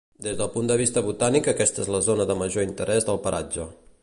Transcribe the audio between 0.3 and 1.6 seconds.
del punt de vista botànic